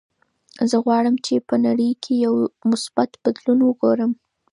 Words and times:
زه 0.69 0.77
غواړم 0.85 1.15
چې 1.25 1.35
په 1.47 1.55
نړۍ 1.65 1.91
کې 2.03 2.13
یو 2.25 2.33
مثبت 2.71 3.09
بدلون 3.23 3.59
وګورم. 3.63 4.11